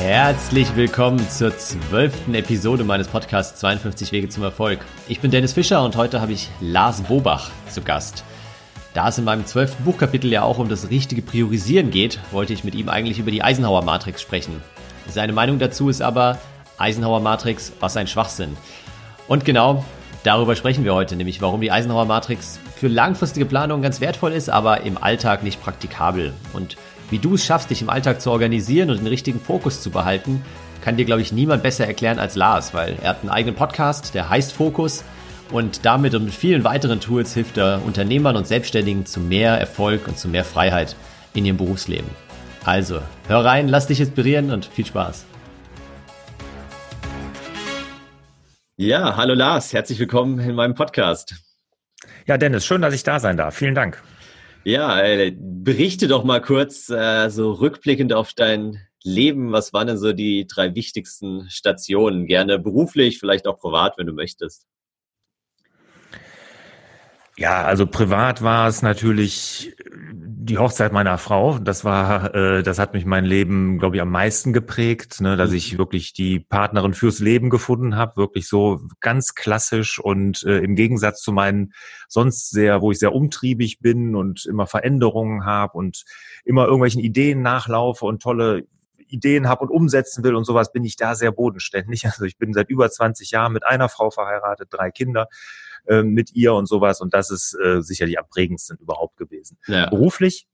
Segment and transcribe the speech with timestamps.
[0.00, 4.78] Herzlich willkommen zur zwölften Episode meines Podcasts 52 Wege zum Erfolg.
[5.08, 8.24] Ich bin Dennis Fischer und heute habe ich Lars Bobach zu Gast.
[8.94, 12.64] Da es in meinem zwölften Buchkapitel ja auch um das richtige Priorisieren geht, wollte ich
[12.64, 14.62] mit ihm eigentlich über die Eisenhower Matrix sprechen.
[15.06, 16.38] Seine Meinung dazu ist aber,
[16.78, 18.56] Eisenhower Matrix, was ein Schwachsinn.
[19.28, 19.84] Und genau
[20.22, 24.48] darüber sprechen wir heute, nämlich warum die Eisenhower Matrix für langfristige Planung ganz wertvoll ist,
[24.48, 26.32] aber im Alltag nicht praktikabel.
[26.54, 26.78] Und
[27.10, 30.42] wie du es schaffst, dich im Alltag zu organisieren und den richtigen Fokus zu behalten,
[30.82, 34.14] kann dir, glaube ich, niemand besser erklären als Lars, weil er hat einen eigenen Podcast,
[34.14, 35.04] der heißt Fokus
[35.50, 40.06] und damit und mit vielen weiteren Tools hilft er Unternehmern und Selbstständigen zu mehr Erfolg
[40.08, 40.96] und zu mehr Freiheit
[41.34, 42.08] in ihrem Berufsleben.
[42.64, 45.26] Also, hör rein, lass dich inspirieren und viel Spaß.
[48.76, 51.34] Ja, hallo Lars, herzlich willkommen in meinem Podcast.
[52.26, 53.54] Ja, Dennis, schön, dass ich da sein darf.
[53.54, 54.00] Vielen Dank.
[54.64, 59.52] Ja, äh, berichte doch mal kurz äh, so rückblickend auf dein Leben.
[59.52, 62.26] Was waren denn so die drei wichtigsten Stationen?
[62.26, 64.66] Gerne beruflich, vielleicht auch privat, wenn du möchtest.
[67.40, 71.58] Ja, also privat war es natürlich die Hochzeit meiner Frau.
[71.58, 75.48] Das war, äh, das hat mich mein Leben, glaube ich, am meisten geprägt, ne, dass
[75.48, 75.56] mhm.
[75.56, 80.76] ich wirklich die Partnerin fürs Leben gefunden habe, wirklich so ganz klassisch und äh, im
[80.76, 81.72] Gegensatz zu meinen
[82.08, 86.04] sonst sehr, wo ich sehr umtriebig bin und immer Veränderungen habe und
[86.44, 88.66] immer irgendwelchen Ideen nachlaufe und tolle
[89.08, 92.04] Ideen habe und umsetzen will und sowas, bin ich da sehr bodenständig.
[92.04, 95.28] Also ich bin seit über 20 Jahren mit einer Frau verheiratet, drei Kinder
[95.86, 97.00] äh, mit ihr und sowas.
[97.00, 99.58] Und das ist äh, sicherlich am prägendsten überhaupt gewesen.
[99.66, 99.88] Ja.
[99.88, 100.46] Beruflich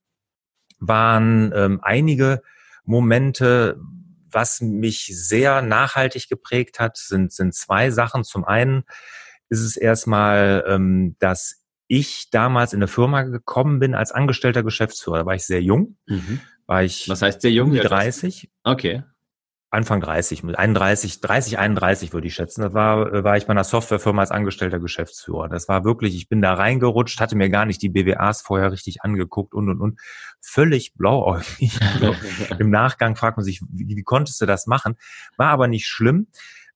[0.79, 2.43] waren ähm, einige
[2.85, 3.79] Momente,
[4.31, 8.25] was mich sehr nachhaltig geprägt hat, sind, sind zwei Sachen.
[8.25, 8.85] Zum einen
[9.49, 15.19] ist es erstmal, ähm, dass ich damals in eine Firma gekommen bin als angestellter Geschäftsführer.
[15.19, 15.97] Da war ich sehr jung.
[16.07, 16.41] Mhm.
[16.67, 17.73] War ich Was heißt sehr jung?
[17.73, 18.51] 30.
[18.65, 19.05] Okay.
[19.71, 22.63] Anfang 30, mit 31, 30, 31 würde ich schätzen.
[22.63, 25.49] Da war, äh, war ich bei einer Softwarefirma als angestellter Geschäftsführer.
[25.49, 29.03] Das war wirklich, ich bin da reingerutscht, hatte mir gar nicht die BWAs vorher richtig
[29.03, 30.01] angeguckt und, und, und.
[30.41, 31.79] Völlig blauäugig.
[32.59, 34.95] Im Nachgang fragt man sich, wie, wie konntest du das machen?
[35.37, 36.29] War aber nicht schlimm.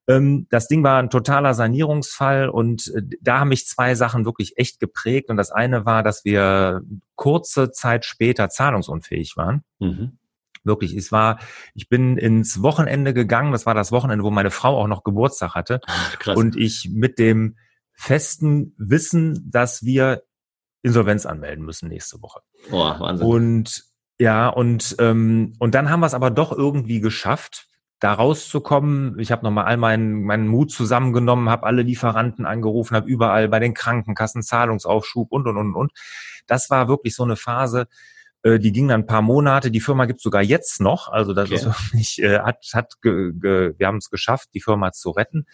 [0.08, 4.58] Ähm, das Ding war ein totaler Sanierungsfall und äh, da haben mich zwei Sachen wirklich
[4.58, 5.30] echt geprägt.
[5.30, 6.82] Und das eine war, dass wir
[7.14, 9.62] kurze Zeit später zahlungsunfähig waren.
[9.78, 10.18] Mhm.
[10.64, 11.38] Wirklich, es war,
[11.74, 15.54] ich bin ins Wochenende gegangen, das war das Wochenende, wo meine Frau auch noch Geburtstag
[15.54, 15.80] hatte.
[16.18, 16.36] Krass.
[16.36, 17.56] Und ich mit dem
[17.92, 20.22] festen Wissen, dass wir
[20.82, 22.40] Insolvenz anmelden müssen nächste Woche.
[22.70, 23.26] Boah, Wahnsinn.
[23.26, 23.84] Und
[24.18, 27.68] ja, und, ähm, und dann haben wir es aber doch irgendwie geschafft,
[28.00, 29.18] da rauszukommen.
[29.18, 33.60] Ich habe nochmal all meinen, meinen Mut zusammengenommen, habe alle Lieferanten angerufen, habe überall bei
[33.60, 35.92] den Krankenkassen Zahlungsaufschub und, und, und, und.
[36.46, 37.86] Das war wirklich so eine Phase,
[38.44, 39.70] die ging dann ein paar Monate.
[39.70, 41.08] Die Firma gibt's sogar jetzt noch.
[41.08, 41.54] Also das okay.
[41.56, 45.46] ist wirklich, äh, hat, hat ge, ge, wir haben es geschafft, die Firma zu retten.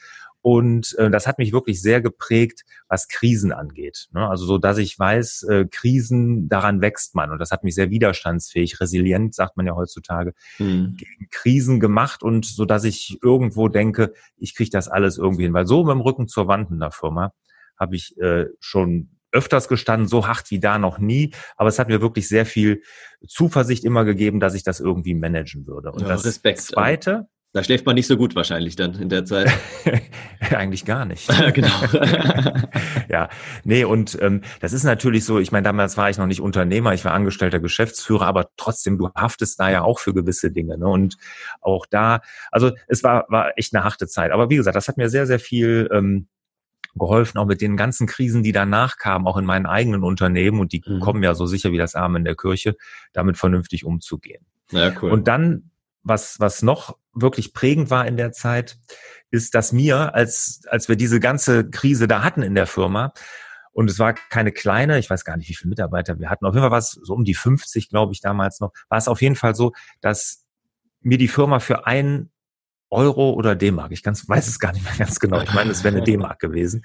[0.46, 4.06] Und äh, das hat mich wirklich sehr geprägt, was Krisen angeht.
[4.12, 4.28] Ne?
[4.28, 7.32] Also so, dass ich weiß, äh, Krisen, daran wächst man.
[7.32, 10.94] Und das hat mich sehr widerstandsfähig, resilient, sagt man ja heutzutage, mhm.
[10.96, 12.22] gegen Krisen gemacht.
[12.22, 15.52] Und so, dass ich irgendwo denke, ich kriege das alles irgendwie hin.
[15.52, 17.32] Weil so mit dem Rücken zur Wand in der Firma
[17.76, 21.32] habe ich äh, schon öfters gestanden, so hart wie da noch nie.
[21.56, 22.82] Aber es hat mir wirklich sehr viel
[23.28, 25.92] Zuversicht immer gegeben, dass ich das irgendwie managen würde.
[25.92, 26.60] Und ja, das Respekt.
[26.60, 27.28] Zweite.
[27.52, 29.50] Da schläft man nicht so gut wahrscheinlich dann in der Zeit.
[30.50, 31.26] Eigentlich gar nicht.
[31.54, 31.68] genau.
[33.08, 33.30] ja,
[33.64, 36.92] nee, und ähm, das ist natürlich so, ich meine, damals war ich noch nicht Unternehmer,
[36.92, 40.76] ich war angestellter Geschäftsführer, aber trotzdem, du haftest da ja auch für gewisse Dinge.
[40.76, 40.86] Ne?
[40.86, 41.16] Und
[41.62, 42.20] auch da,
[42.50, 44.32] also es war, war echt eine harte Zeit.
[44.32, 46.28] Aber wie gesagt, das hat mir sehr, sehr viel ähm,
[46.98, 50.72] geholfen, auch mit den ganzen Krisen, die danach kamen, auch in meinen eigenen Unternehmen und
[50.72, 51.00] die mhm.
[51.00, 52.76] kommen ja so sicher wie das Arm in der Kirche,
[53.12, 54.44] damit vernünftig umzugehen.
[54.70, 55.10] Ja, cool.
[55.10, 55.70] Und dann,
[56.02, 58.78] was, was noch wirklich prägend war in der Zeit,
[59.30, 63.12] ist, dass mir, als, als wir diese ganze Krise da hatten in der Firma,
[63.72, 66.54] und es war keine kleine, ich weiß gar nicht, wie viele Mitarbeiter wir hatten, auf
[66.54, 69.20] jeden Fall war es so um die 50, glaube ich, damals noch, war es auf
[69.20, 70.46] jeden Fall so, dass
[71.00, 72.30] mir die Firma für einen
[72.90, 75.82] Euro oder D-Mark, ich ganz, weiß es gar nicht mehr ganz genau, ich meine, es
[75.84, 76.82] wäre eine D-Mark gewesen,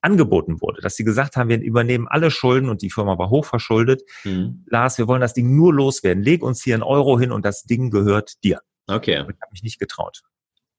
[0.00, 4.02] angeboten wurde, dass sie gesagt haben, wir übernehmen alle Schulden und die Firma war hochverschuldet.
[4.24, 4.64] Mhm.
[4.66, 6.22] Lars, wir wollen das Ding nur loswerden.
[6.22, 8.60] Leg uns hier einen Euro hin und das Ding gehört dir.
[8.86, 9.12] Okay.
[9.14, 10.22] Ich habe mich nicht getraut.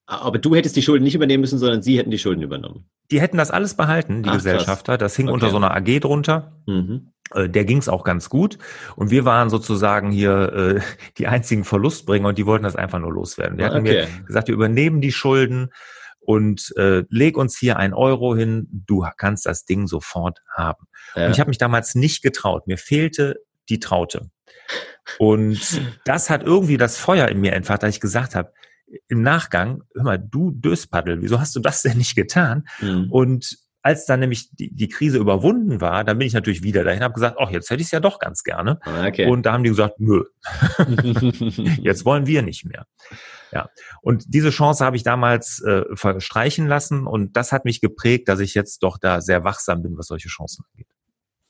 [0.08, 2.88] Aber du hättest die Schulden nicht übernehmen müssen, sondern sie hätten die Schulden übernommen.
[3.10, 4.98] Die hätten das alles behalten, die Ach, Gesellschafter.
[4.98, 5.34] Das hing okay.
[5.34, 6.62] unter so einer AG drunter.
[6.68, 7.12] Mhm.
[7.34, 8.58] Äh, der ging es auch ganz gut.
[8.96, 10.82] Und wir waren sozusagen hier äh,
[11.18, 13.58] die einzigen Verlustbringer und die wollten das einfach nur loswerden.
[13.58, 14.08] Die hatten okay.
[14.08, 15.72] mir gesagt, wir übernehmen die Schulden
[16.20, 20.88] und äh, leg uns hier ein Euro hin, du kannst das Ding sofort haben.
[21.16, 21.28] Ja.
[21.28, 22.68] Und ich habe mich damals nicht getraut.
[22.68, 24.30] Mir fehlte die Traute.
[25.20, 28.52] Und das hat irgendwie das Feuer in mir entfacht, dass ich gesagt habe,
[29.08, 32.68] im Nachgang, hör mal, du Döspaddel, wieso hast du das denn nicht getan?
[32.82, 33.12] Mhm.
[33.12, 37.04] Und als dann nämlich die, die Krise überwunden war, dann bin ich natürlich wieder dahin,
[37.04, 38.80] habe gesagt, ach, jetzt hätte ich es ja doch ganz gerne.
[38.82, 39.28] Ah, okay.
[39.28, 40.24] Und da haben die gesagt, nö,
[41.84, 42.88] jetzt wollen wir nicht mehr.
[43.52, 43.70] Ja,
[44.02, 48.40] und diese Chance habe ich damals äh, verstreichen lassen und das hat mich geprägt, dass
[48.40, 50.88] ich jetzt doch da sehr wachsam bin, was solche Chancen angeht.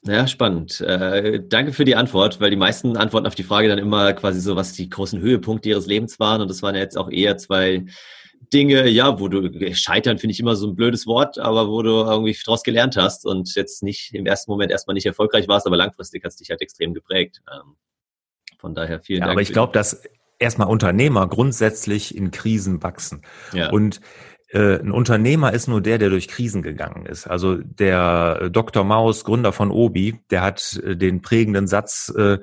[0.05, 0.81] Ja, spannend.
[0.81, 4.41] Äh, danke für die Antwort, weil die meisten antworten auf die Frage dann immer quasi
[4.41, 6.41] so, was die großen Höhepunkte ihres Lebens waren.
[6.41, 7.85] Und das waren ja jetzt auch eher zwei
[8.53, 11.89] Dinge, ja, wo du scheitern finde ich immer so ein blödes Wort, aber wo du
[11.89, 15.77] irgendwie daraus gelernt hast und jetzt nicht im ersten Moment erstmal nicht erfolgreich warst, aber
[15.77, 17.42] langfristig hast dich halt extrem geprägt.
[17.51, 17.75] Ähm,
[18.57, 19.36] von daher vielen ja, Dank.
[19.36, 20.03] Aber ich glaube, dass
[20.39, 23.21] erstmal Unternehmer grundsätzlich in Krisen wachsen.
[23.53, 23.71] Ja.
[23.71, 24.01] Und
[24.56, 27.28] ein Unternehmer ist nur der, der durch Krisen gegangen ist.
[27.28, 28.84] Also der Dr.
[28.84, 32.40] Maus, Gründer von Obi, der hat äh, den prägenden Satz äh,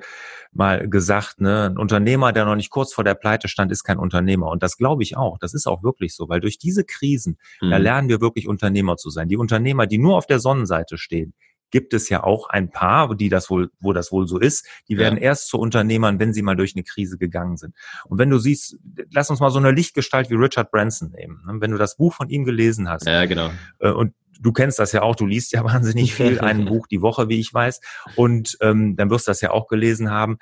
[0.51, 3.97] mal gesagt, ne, ein Unternehmer, der noch nicht kurz vor der Pleite stand, ist kein
[3.97, 4.47] Unternehmer.
[4.47, 5.37] Und das glaube ich auch.
[5.39, 7.71] Das ist auch wirklich so, weil durch diese Krisen, mhm.
[7.71, 9.27] da lernen wir wirklich Unternehmer zu sein.
[9.27, 11.33] Die Unternehmer, die nur auf der Sonnenseite stehen,
[11.73, 14.99] gibt es ja auch ein paar, die das wohl, wo das wohl so ist, die
[14.99, 15.23] werden ja.
[15.23, 17.73] erst zu Unternehmern, wenn sie mal durch eine Krise gegangen sind.
[18.05, 18.77] Und wenn du siehst,
[19.11, 21.41] lass uns mal so eine Lichtgestalt wie Richard Branson nehmen.
[21.47, 21.55] Ne?
[21.61, 23.07] Wenn du das Buch von ihm gelesen hast.
[23.07, 23.49] Ja, genau.
[23.79, 27.01] Äh, und du kennst das ja auch, du liest ja wahnsinnig viel, ein Buch die
[27.01, 27.81] Woche, wie ich weiß.
[28.15, 30.37] Und ähm, dann wirst du das ja auch gelesen haben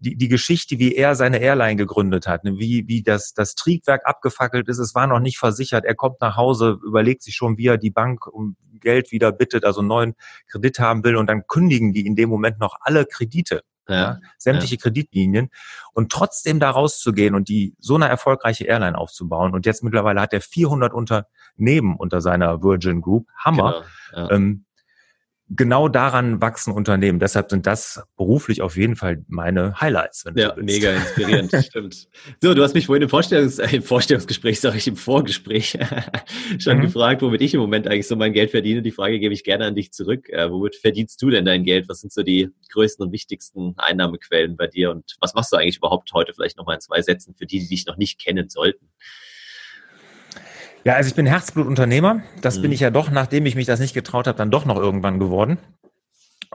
[0.00, 4.02] die, die Geschichte, wie er seine Airline gegründet hat, ne, wie, wie das, das Triebwerk
[4.04, 7.66] abgefackelt ist, es war noch nicht versichert, er kommt nach Hause, überlegt sich schon, wie
[7.66, 10.14] er die Bank um Geld wieder bittet, also einen neuen
[10.48, 13.62] Kredit haben will und dann kündigen die in dem Moment noch alle Kredite.
[13.88, 14.80] Ja, ja, sämtliche ja.
[14.80, 15.48] Kreditlinien
[15.92, 20.32] und trotzdem da rauszugehen und die so eine erfolgreiche Airline aufzubauen und jetzt mittlerweile hat
[20.32, 23.84] er 400 Unternehmen unter seiner Virgin Group, Hammer.
[24.10, 24.65] Genau, ähm,
[25.48, 27.20] genau daran wachsen Unternehmen.
[27.20, 30.24] Deshalb sind das beruflich auf jeden Fall meine Highlights.
[30.34, 32.08] ja, mega inspirierend, stimmt.
[32.42, 35.78] So, du hast mich vorhin im, Vorstellungs äh, im Vorstellungsgespräch, sage ich, im Vorgespräch
[36.58, 36.82] schon mhm.
[36.82, 38.82] gefragt, womit ich im Moment eigentlich so mein Geld verdiene.
[38.82, 40.28] Die Frage gebe ich gerne an dich zurück.
[40.30, 41.88] Äh, womit verdienst du denn dein Geld?
[41.88, 44.90] Was sind so die größten und wichtigsten Einnahmequellen bei dir?
[44.90, 47.68] Und was machst du eigentlich überhaupt heute vielleicht nochmal in zwei Sätzen für die, die
[47.68, 48.88] dich noch nicht kennen sollten?
[50.86, 52.22] Ja, also ich bin Herzblutunternehmer.
[52.42, 52.62] Das mhm.
[52.62, 55.18] bin ich ja doch, nachdem ich mich das nicht getraut habe, dann doch noch irgendwann
[55.18, 55.58] geworden.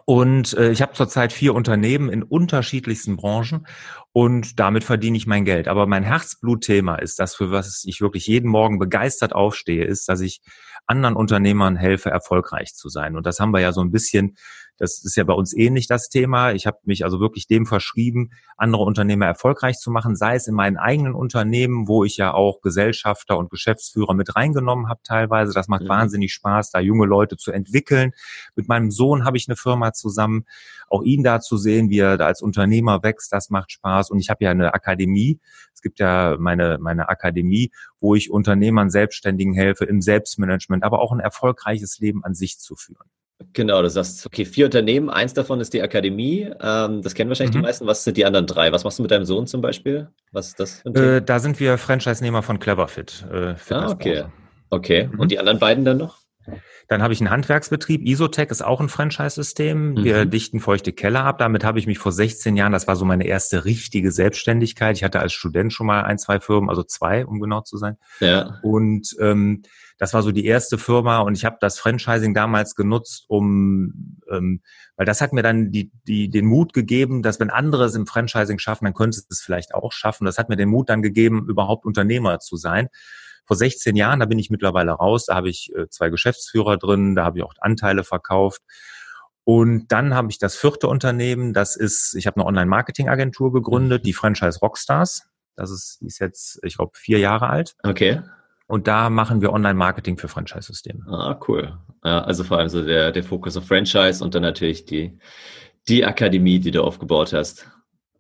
[0.06, 3.68] Und äh, ich habe zurzeit vier Unternehmen in unterschiedlichsten Branchen
[4.14, 5.68] und damit verdiene ich mein Geld.
[5.68, 10.22] Aber mein Herzblutthema ist das, für was ich wirklich jeden Morgen begeistert aufstehe, ist, dass
[10.22, 10.40] ich
[10.86, 13.18] anderen Unternehmern helfe, erfolgreich zu sein.
[13.18, 14.38] Und das haben wir ja so ein bisschen
[14.82, 16.54] das ist ja bei uns ähnlich das Thema.
[16.54, 20.56] Ich habe mich also wirklich dem verschrieben, andere Unternehmer erfolgreich zu machen, sei es in
[20.56, 25.54] meinen eigenen Unternehmen, wo ich ja auch Gesellschafter und Geschäftsführer mit reingenommen habe teilweise.
[25.54, 25.90] Das macht mhm.
[25.90, 28.14] wahnsinnig Spaß, da junge Leute zu entwickeln.
[28.56, 30.46] Mit meinem Sohn habe ich eine Firma zusammen.
[30.90, 34.10] Auch ihn da zu sehen, wie er da als Unternehmer wächst, das macht Spaß.
[34.10, 35.40] Und ich habe ja eine Akademie.
[35.76, 41.12] Es gibt ja meine, meine Akademie, wo ich Unternehmern, Selbstständigen helfe, im Selbstmanagement, aber auch
[41.12, 43.12] ein erfolgreiches Leben an sich zu führen.
[43.54, 46.52] Genau, du sagst, okay, vier Unternehmen, eins davon ist die Akademie.
[46.62, 47.60] Ähm, das kennen wahrscheinlich mhm.
[47.60, 47.88] die meisten.
[47.88, 48.72] Was sind die anderen drei?
[48.72, 50.10] Was machst du mit deinem Sohn zum Beispiel?
[50.32, 50.86] Was ist das?
[50.86, 53.26] Äh, da sind wir Franchise-Nehmer von Cleverfit.
[53.32, 54.24] Äh, ah, okay.
[54.70, 55.10] Okay.
[55.12, 55.20] Mhm.
[55.20, 56.22] Und die anderen beiden dann noch?
[56.88, 58.06] Dann habe ich einen Handwerksbetrieb.
[58.06, 59.92] Isotech ist auch ein Franchise-System.
[59.92, 60.04] Mhm.
[60.04, 61.38] Wir dichten feuchte Keller ab.
[61.38, 64.98] Damit habe ich mich vor 16 Jahren, das war so meine erste richtige Selbstständigkeit.
[64.98, 67.98] Ich hatte als Student schon mal ein, zwei Firmen, also zwei, um genau zu sein.
[68.20, 68.60] Ja.
[68.62, 69.62] Und ähm,
[70.02, 74.64] das war so die erste Firma und ich habe das Franchising damals genutzt, um, ähm,
[74.96, 78.08] weil das hat mir dann die, die, den Mut gegeben, dass wenn andere es im
[78.08, 80.26] Franchising schaffen, dann könnte es vielleicht auch schaffen.
[80.26, 82.88] Das hat mir den Mut dann gegeben, überhaupt Unternehmer zu sein.
[83.46, 87.14] Vor 16 Jahren, da bin ich mittlerweile raus, da habe ich äh, zwei Geschäftsführer drin,
[87.14, 88.64] da habe ich auch Anteile verkauft.
[89.44, 94.14] Und dann habe ich das vierte Unternehmen, das ist, ich habe eine Online-Marketing-Agentur gegründet, die
[94.14, 95.28] Franchise Rockstars.
[95.56, 97.76] Das ist, die ist jetzt, ich glaube, vier Jahre alt.
[97.84, 98.24] Okay.
[98.72, 101.04] Und da machen wir Online-Marketing für Franchise-Systeme.
[101.10, 101.78] Ah, cool.
[102.06, 105.20] Ja, also vor allem so der, der Fokus auf Franchise und dann natürlich die,
[105.90, 107.68] die Akademie, die du aufgebaut hast.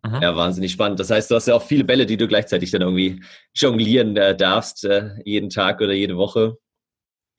[0.03, 0.22] Mhm.
[0.22, 1.00] Ja, wahnsinnig spannend.
[1.00, 4.36] Das heißt, du hast ja auch viele Bälle, die du gleichzeitig dann irgendwie jonglieren äh,
[4.36, 6.58] darfst, äh, jeden Tag oder jede Woche.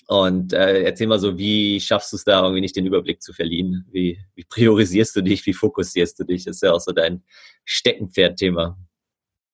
[0.07, 3.35] Und äh, erzähl mal so, wie schaffst du es da irgendwie nicht den Überblick zu
[3.35, 3.85] verlieren?
[3.92, 5.45] Wie, wie priorisierst du dich?
[5.45, 6.47] Wie fokussierst du dich?
[6.47, 7.23] Das ist ja auch so dein
[7.66, 8.78] Steckenpferd-Thema.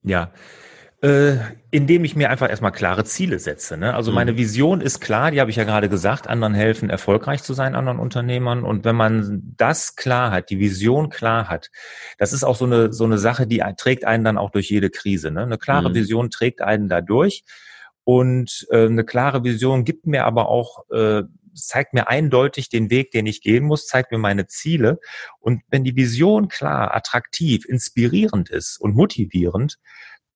[0.04, 0.32] Ja,
[1.00, 1.36] äh,
[1.70, 3.76] indem ich mir einfach erstmal klare Ziele setze.
[3.76, 3.94] Ne?
[3.94, 4.16] Also mhm.
[4.16, 7.76] meine Vision ist klar, die habe ich ja gerade gesagt, anderen helfen, erfolgreich zu sein,
[7.76, 8.64] anderen Unternehmern.
[8.64, 11.70] Und wenn man das klar hat, die Vision klar hat,
[12.18, 14.90] das ist auch so eine, so eine Sache, die trägt einen dann auch durch jede
[14.90, 15.30] Krise.
[15.30, 15.42] Ne?
[15.42, 15.94] Eine klare mhm.
[15.94, 17.44] Vision trägt einen da durch.
[18.02, 21.22] Und äh, eine klare Vision gibt mir aber auch äh,
[21.54, 25.00] zeigt mir eindeutig den Weg, den ich gehen muss, zeigt mir meine Ziele.
[25.40, 29.78] Und wenn die Vision klar, attraktiv, inspirierend ist und motivierend,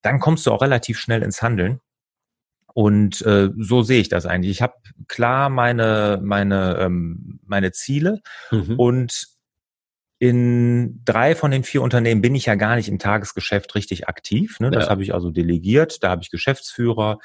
[0.02, 1.80] dann kommst du auch relativ schnell ins Handeln.
[2.74, 4.50] Und äh, so sehe ich das eigentlich.
[4.50, 4.74] Ich habe
[5.06, 8.78] klar meine meine ähm, meine Ziele mhm.
[8.78, 9.26] und
[10.22, 14.60] in drei von den vier Unternehmen bin ich ja gar nicht im Tagesgeschäft richtig aktiv.
[14.60, 14.70] Ne?
[14.70, 14.90] Das ja.
[14.90, 16.04] habe ich also delegiert.
[16.04, 17.18] Da habe ich Geschäftsführer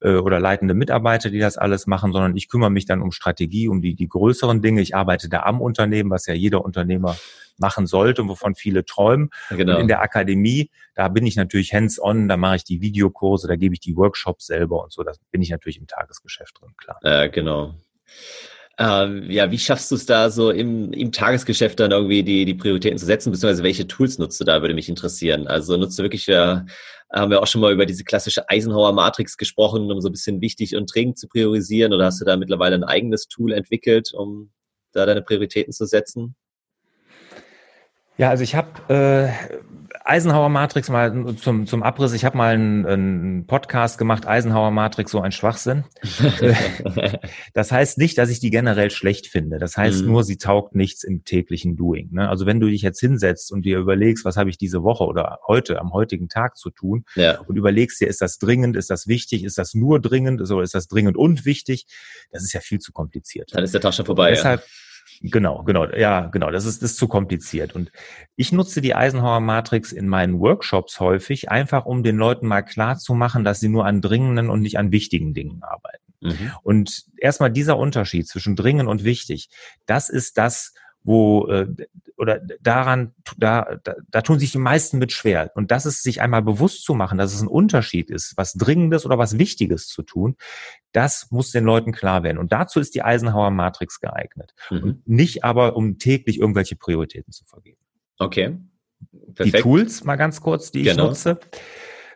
[0.00, 3.66] äh, oder leitende Mitarbeiter, die das alles machen, sondern ich kümmere mich dann um Strategie,
[3.66, 4.82] um die, die größeren Dinge.
[4.82, 7.16] Ich arbeite da am Unternehmen, was ja jeder Unternehmer
[7.58, 9.30] machen sollte und wovon viele träumen.
[9.50, 9.74] Genau.
[9.74, 13.56] Und in der Akademie, da bin ich natürlich hands-on, da mache ich die Videokurse, da
[13.56, 15.02] gebe ich die Workshops selber und so.
[15.02, 17.00] Da bin ich natürlich im Tagesgeschäft drin, klar.
[17.02, 17.74] Äh, genau.
[18.76, 22.54] Ähm, ja, wie schaffst du es da so im, im Tagesgeschäft dann irgendwie die, die
[22.54, 25.46] Prioritäten zu setzen, beziehungsweise welche Tools nutzt du da, würde mich interessieren.
[25.46, 26.60] Also nutzt du wirklich, äh,
[27.12, 30.74] haben wir auch schon mal über diese klassische Eisenhower-Matrix gesprochen, um so ein bisschen wichtig
[30.74, 34.50] und dringend zu priorisieren, oder hast du da mittlerweile ein eigenes Tool entwickelt, um
[34.92, 36.34] da deine Prioritäten zu setzen?
[38.16, 39.30] Ja, also ich habe äh,
[40.06, 42.12] Eisenhower Matrix mal zum, zum Abriss.
[42.12, 45.84] Ich habe mal einen, einen Podcast gemacht, Eisenhower Matrix, so ein Schwachsinn.
[47.54, 49.58] das heißt nicht, dass ich die generell schlecht finde.
[49.58, 50.08] Das heißt mhm.
[50.08, 52.10] nur, sie taugt nichts im täglichen Doing.
[52.12, 52.28] Ne?
[52.28, 55.38] Also wenn du dich jetzt hinsetzt und dir überlegst, was habe ich diese Woche oder
[55.46, 57.40] heute, am heutigen Tag zu tun ja.
[57.40, 60.74] und überlegst dir, ist das dringend, ist das wichtig, ist das nur dringend, oder ist
[60.74, 61.86] das dringend und wichtig,
[62.30, 63.52] das ist ja viel zu kompliziert.
[63.54, 64.30] Dann ist der Tag schon vorbei.
[64.30, 64.66] Deshalb, ja
[65.26, 66.50] Genau, genau, ja, genau.
[66.50, 67.74] Das ist, das ist zu kompliziert.
[67.74, 67.90] Und
[68.36, 72.98] ich nutze die Eisenhower Matrix in meinen Workshops häufig, einfach um den Leuten mal klar
[72.98, 76.04] zu machen, dass sie nur an dringenden und nicht an wichtigen Dingen arbeiten.
[76.20, 76.52] Mhm.
[76.62, 79.48] Und erstmal dieser Unterschied zwischen dringend und wichtig,
[79.86, 80.74] das ist das,
[81.04, 81.68] wo äh,
[82.16, 86.20] oder daran da, da da tun sich die meisten mit schwer und das ist sich
[86.20, 90.02] einmal bewusst zu machen, dass es ein Unterschied ist, was dringendes oder was wichtiges zu
[90.02, 90.36] tun,
[90.92, 94.82] das muss den Leuten klar werden und dazu ist die Eisenhower Matrix geeignet mhm.
[94.82, 97.80] und nicht aber um täglich irgendwelche Prioritäten zu vergeben.
[98.18, 98.58] Okay.
[99.34, 99.58] Perfekt.
[99.58, 101.04] Die Tools mal ganz kurz, die genau.
[101.04, 101.38] ich nutze,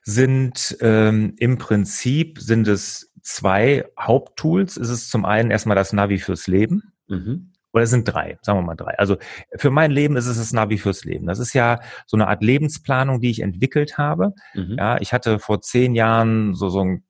[0.03, 4.77] sind ähm, im Prinzip sind es zwei Haupttools.
[4.77, 6.95] Es ist zum einen erstmal das Navi fürs Leben.
[7.09, 7.53] Mhm.
[7.79, 8.99] Oder es sind drei, sagen wir mal drei.
[8.99, 9.19] Also
[9.55, 11.29] für mein Leben ist es das Navi fürs Leben.
[11.29, 14.35] Das ist ja so eine Art Lebensplanung, die ich entwickelt habe.
[14.55, 14.75] Mhm.
[14.77, 17.05] Ja, ich hatte vor zehn Jahren so, so ein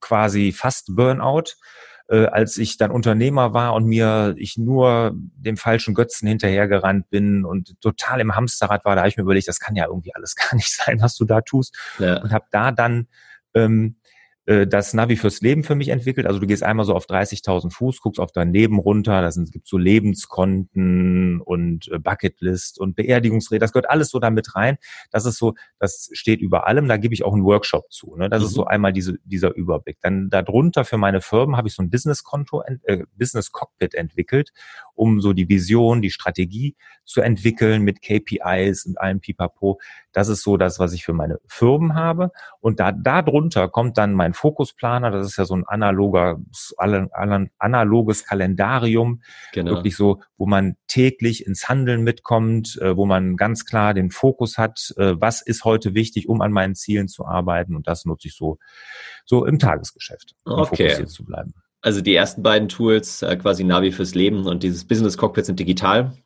[0.00, 1.54] quasi fast Burnout,
[2.10, 7.46] äh, als ich dann Unternehmer war und mir ich nur dem falschen Götzen hinterhergerannt bin
[7.46, 8.94] und total im Hamsterrad war.
[8.94, 11.24] Da habe ich mir überlegt, das kann ja irgendwie alles gar nicht sein, was du
[11.24, 11.74] da tust.
[11.98, 12.20] Ja.
[12.20, 13.08] Und habe da dann
[13.54, 14.01] ähm, äh,
[14.46, 16.26] das Navi fürs Leben für mich entwickelt.
[16.26, 19.68] Also du gehst einmal so auf 30.000 Fuß, guckst auf dein Leben runter, da gibt
[19.68, 24.78] so Lebenskonten und äh, Bucketlist und Beerdigungsrede, das gehört alles so da mit rein.
[25.12, 28.16] Das ist so, das steht über allem, da gebe ich auch einen Workshop zu.
[28.16, 28.28] Ne?
[28.28, 28.46] Das mhm.
[28.46, 29.98] ist so einmal diese, dieser Überblick.
[30.00, 34.52] Dann darunter für meine Firmen habe ich so ein Business-Konto, äh, Business-Cockpit entwickelt,
[35.02, 39.80] um so die Vision, die Strategie zu entwickeln mit KPIs und allem Pipapo.
[40.12, 42.30] Das ist so das, was ich für meine Firmen habe.
[42.60, 45.10] Und da, darunter kommt dann mein Fokusplaner.
[45.10, 46.38] Das ist ja so ein analoger,
[46.76, 49.22] analoges Kalendarium.
[49.52, 49.72] Genau.
[49.72, 54.56] Wirklich so, wo man täglich ins Handeln mitkommt, äh, wo man ganz klar den Fokus
[54.56, 57.74] hat, äh, was ist heute wichtig, um an meinen Zielen zu arbeiten.
[57.74, 58.58] Und das nutze ich so,
[59.24, 60.90] so im Tagesgeschäft, um okay.
[60.90, 61.54] fokussiert zu bleiben.
[61.82, 65.58] Also die ersten beiden Tools, äh, quasi Navi fürs Leben und dieses Business Cockpit sind
[65.58, 66.16] digital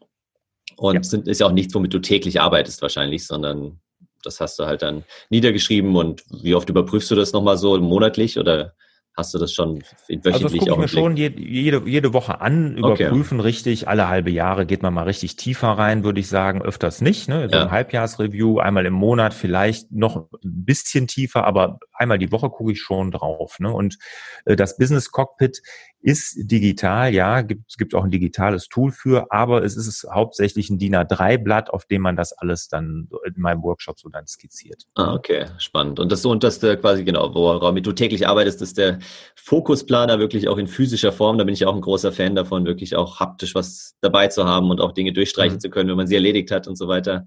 [0.76, 1.02] und ja.
[1.02, 3.80] sind, ist ja auch nichts, womit du täglich arbeitest wahrscheinlich, sondern
[4.22, 8.38] das hast du halt dann niedergeschrieben und wie oft überprüfst du das nochmal so monatlich
[8.38, 8.75] oder
[9.16, 12.42] Hast du das schon wöchentlich also das gucke ich mir schon jede, jede, jede Woche
[12.42, 13.48] an, überprüfen okay.
[13.48, 13.88] richtig.
[13.88, 16.60] Alle halbe Jahre geht man mal richtig tiefer rein, würde ich sagen.
[16.60, 17.26] Öfters nicht.
[17.26, 17.48] Ne?
[17.50, 17.62] So ja.
[17.62, 22.73] ein Halbjahresreview, einmal im Monat vielleicht noch ein bisschen tiefer, aber einmal die Woche gucke
[22.73, 23.59] ich schon drauf.
[23.59, 23.73] Ne?
[23.73, 23.99] Und
[24.45, 25.62] äh, das Business Cockpit
[26.00, 30.79] ist digital, ja, gibt gibt auch ein digitales Tool für, aber es ist hauptsächlich ein
[30.79, 34.85] DIN A3-Blatt, auf dem man das alles dann in meinem Workshop so dann skizziert.
[34.95, 35.99] Ah, okay, spannend.
[35.99, 39.00] Und das so und das der quasi genau, woran du täglich arbeitest, ist der
[39.35, 41.38] Fokusplaner wirklich auch in physischer Form.
[41.38, 44.71] Da bin ich auch ein großer Fan davon, wirklich auch haptisch was dabei zu haben
[44.71, 45.61] und auch Dinge durchstreichen mhm.
[45.61, 47.26] zu können, wenn man sie erledigt hat und so weiter.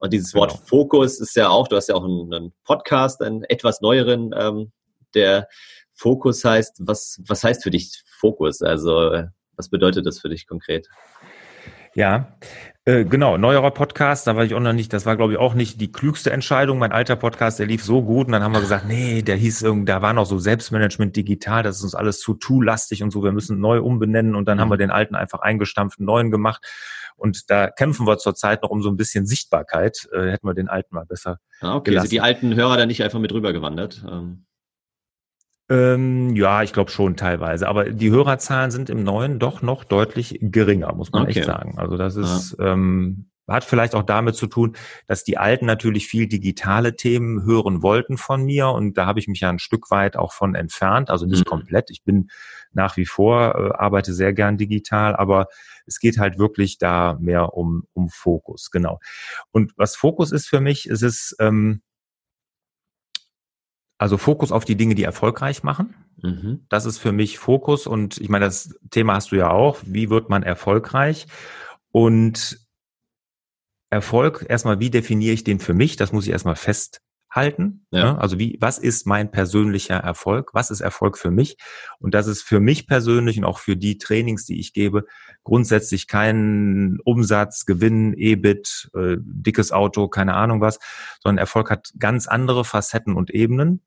[0.00, 0.42] Und dieses genau.
[0.42, 4.07] Wort Fokus ist ja auch, du hast ja auch einen, einen Podcast, einen etwas neueren,
[4.10, 4.72] ähm,
[5.14, 5.48] der
[5.94, 8.62] Fokus heißt, was, was heißt für dich Fokus?
[8.62, 9.24] Also
[9.56, 10.88] was bedeutet das für dich konkret?
[11.94, 12.36] Ja,
[12.84, 15.54] äh, genau, neuerer Podcast, da war ich auch noch nicht, das war glaube ich auch
[15.54, 16.78] nicht die klügste Entscheidung.
[16.78, 19.62] Mein alter Podcast, der lief so gut und dann haben wir gesagt, nee, der hieß
[19.62, 23.24] irgendwie, da war noch so Selbstmanagement digital, das ist uns alles zu to-lastig und so,
[23.24, 24.62] wir müssen neu umbenennen und dann mhm.
[24.62, 26.64] haben wir den alten einfach eingestampft, einen neuen gemacht
[27.18, 30.68] und da kämpfen wir zurzeit noch um so ein bisschen Sichtbarkeit, äh, hätten wir den
[30.68, 32.04] alten mal besser ah, okay, gelassen.
[32.04, 34.04] also die alten Hörer da nicht einfach mit rübergewandert?
[34.08, 34.44] Ähm.
[35.70, 37.68] Ähm, ja, ich glaube schon teilweise.
[37.68, 41.40] Aber die Hörerzahlen sind im Neuen doch noch deutlich geringer, muss man okay.
[41.40, 41.78] echt sagen.
[41.78, 42.72] Also das ist, ja.
[42.72, 44.76] ähm, hat vielleicht auch damit zu tun,
[45.06, 49.28] dass die Alten natürlich viel digitale Themen hören wollten von mir und da habe ich
[49.28, 51.50] mich ja ein Stück weit auch von entfernt, also nicht mhm.
[51.50, 51.90] komplett.
[51.90, 52.30] Ich bin
[52.72, 55.48] nach wie vor, äh, arbeite sehr gern digital, aber
[55.86, 59.00] es geht halt wirklich da mehr um, um Fokus, genau.
[59.50, 61.82] Und was Fokus ist für mich, ist es, ähm,
[63.96, 65.94] also Fokus auf die Dinge, die erfolgreich machen.
[66.22, 66.66] Mhm.
[66.68, 69.78] Das ist für mich Fokus und ich meine, das Thema hast du ja auch.
[69.84, 71.26] Wie wird man erfolgreich?
[71.90, 72.67] Und
[73.90, 75.96] Erfolg, erstmal, wie definiere ich den für mich?
[75.96, 77.86] Das muss ich erstmal fest halten.
[77.90, 78.12] Ja.
[78.12, 78.20] Ne?
[78.20, 80.50] Also wie, was ist mein persönlicher Erfolg?
[80.54, 81.56] Was ist Erfolg für mich?
[81.98, 85.04] Und das ist für mich persönlich und auch für die Trainings, die ich gebe,
[85.44, 90.78] grundsätzlich kein Umsatz, Gewinn, EBIT, äh, dickes Auto, keine Ahnung was,
[91.20, 93.82] sondern Erfolg hat ganz andere Facetten und Ebenen.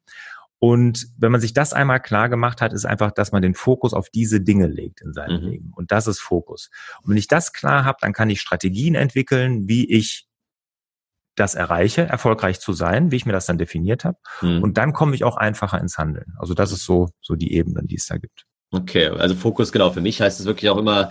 [0.63, 3.95] Und wenn man sich das einmal klar gemacht hat, ist einfach, dass man den Fokus
[3.95, 5.49] auf diese Dinge legt in seinem mhm.
[5.49, 5.71] Leben.
[5.75, 6.69] Und das ist Fokus.
[7.01, 10.27] Und wenn ich das klar habe, dann kann ich Strategien entwickeln, wie ich
[11.35, 14.19] das erreiche, erfolgreich zu sein, wie ich mir das dann definiert habe.
[14.41, 14.61] Mhm.
[14.61, 16.35] Und dann komme ich auch einfacher ins Handeln.
[16.37, 18.45] Also das ist so, so die Ebenen, die es da gibt.
[18.69, 19.89] Okay, also Fokus, genau.
[19.89, 21.09] Für mich heißt es wirklich auch immer,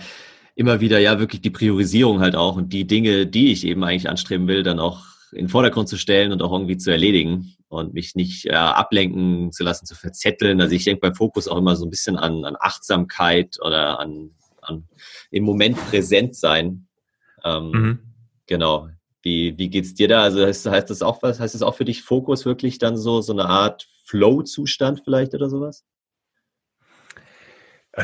[0.55, 4.07] immer wieder, ja, wirklich die Priorisierung halt auch und die Dinge, die ich eben eigentlich
[4.07, 7.93] anstreben will, dann auch in den Vordergrund zu stellen und auch irgendwie zu erledigen und
[7.93, 10.59] mich nicht äh, ablenken zu lassen, zu verzetteln.
[10.61, 14.31] Also ich denke beim Fokus auch immer so ein bisschen an, an Achtsamkeit oder an,
[14.61, 14.87] an
[15.29, 16.87] im Moment präsent sein.
[17.43, 17.99] Ähm, mhm.
[18.47, 18.89] Genau.
[19.21, 20.23] Wie, wie geht's dir da?
[20.23, 21.39] Also heißt, heißt das auch was?
[21.39, 25.49] Heißt das auch für dich Fokus wirklich dann so, so eine Art Flow-Zustand vielleicht oder
[25.49, 25.85] sowas?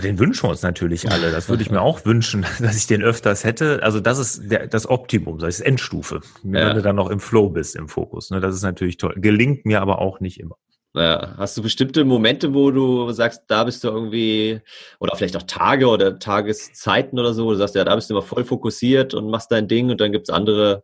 [0.03, 1.32] Den wünschen wir uns natürlich alle.
[1.32, 3.82] Das würde ich mir auch wünschen, dass ich den öfters hätte.
[3.84, 6.20] Also das ist der, das Optimum, das ist Endstufe.
[6.44, 6.67] Ja.
[6.67, 8.29] Wenn du dann noch im Flow bist, im Fokus.
[8.29, 8.41] Ne?
[8.41, 9.13] Das ist natürlich toll.
[9.17, 10.58] Gelingt mir aber auch nicht immer.
[10.94, 11.36] Ja.
[11.38, 14.60] Hast du bestimmte Momente, wo du sagst, da bist du irgendwie,
[15.00, 18.13] oder vielleicht auch Tage oder Tageszeiten oder so, wo du sagst, ja, da bist du
[18.13, 20.84] immer voll fokussiert und machst dein Ding und dann gibt's andere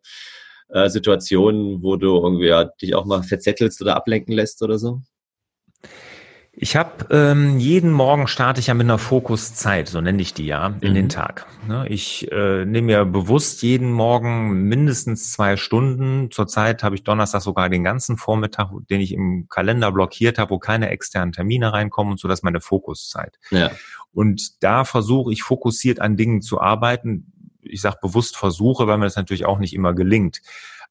[0.70, 5.02] äh, Situationen, wo du irgendwie ja, dich auch mal verzettelst oder ablenken lässt oder so?
[6.56, 10.46] Ich habe ähm, jeden Morgen starte ich ja mit einer Fokuszeit, so nenne ich die
[10.46, 10.96] ja, in mhm.
[10.96, 11.48] den Tag.
[11.68, 16.30] Ne, ich äh, nehme mir bewusst jeden Morgen mindestens zwei Stunden.
[16.30, 20.60] Zurzeit habe ich Donnerstag sogar den ganzen Vormittag, den ich im Kalender blockiert habe, wo
[20.60, 23.40] keine externen Termine reinkommen und so, das ist meine Fokuszeit.
[23.50, 23.72] Ja.
[24.14, 27.34] Und da versuche ich fokussiert an Dingen zu arbeiten.
[27.64, 30.42] Ich sage bewusst versuche, weil mir das natürlich auch nicht immer gelingt.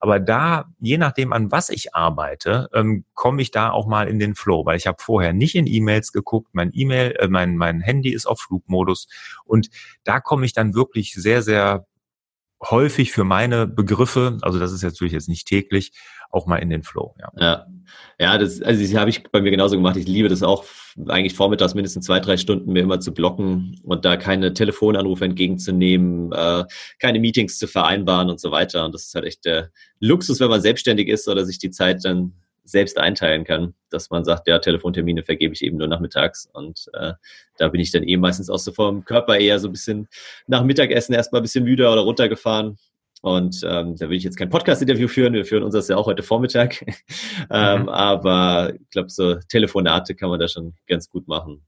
[0.03, 4.19] Aber da, je nachdem, an was ich arbeite, ähm, komme ich da auch mal in
[4.19, 7.81] den Flow, weil ich habe vorher nicht in E-Mails geguckt, mein E-Mail, äh, mein, mein
[7.81, 9.07] Handy ist auf Flugmodus.
[9.45, 9.71] Und
[10.03, 11.87] da komme ich dann wirklich sehr, sehr
[12.71, 15.93] häufig für meine Begriffe, also das ist natürlich jetzt nicht täglich,
[16.31, 17.15] auch mal in den Flow.
[17.21, 17.67] Ja, ja,
[18.19, 19.97] ja das, also das habe ich bei mir genauso gemacht.
[19.97, 20.65] Ich liebe das auch,
[21.09, 26.33] eigentlich vormittags mindestens zwei, drei Stunden mir immer zu blocken und da keine Telefonanrufe entgegenzunehmen,
[26.33, 26.65] äh,
[26.99, 28.85] keine Meetings zu vereinbaren und so weiter.
[28.85, 29.71] Und das ist halt echt der
[30.01, 32.33] Luxus, wenn man selbstständig ist oder sich die Zeit dann
[32.65, 37.13] selbst einteilen kann, dass man sagt, ja, Telefontermine vergebe ich eben nur nachmittags und äh,
[37.59, 40.09] da bin ich dann eh meistens auch so vom Körper eher so ein bisschen
[40.47, 42.79] nach Mittagessen erstmal ein bisschen müder oder runtergefahren
[43.23, 46.23] und ähm, da will ich jetzt kein Podcast-Interview führen, wir führen unseres ja auch heute
[46.23, 46.85] Vormittag,
[47.51, 47.89] ähm, mhm.
[47.89, 51.63] aber ich glaube, so Telefonate kann man da schon ganz gut machen.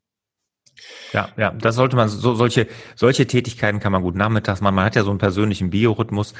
[1.12, 2.66] Ja, ja, das sollte man, so, solche,
[2.96, 4.74] solche Tätigkeiten kann man gut nachmittags machen.
[4.74, 6.34] Man hat ja so einen persönlichen Biorhythmus